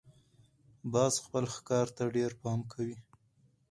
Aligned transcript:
باز 0.93 1.13
خپل 1.25 1.43
ښکار 1.55 1.87
ته 1.97 2.03
ډېر 2.15 2.31
پام 2.41 2.59
کوي 2.71 2.97